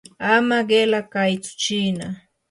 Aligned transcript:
ama 0.33 0.57
qila 0.69 0.99
kaytsu 1.13 1.51
chiina. 1.61 2.07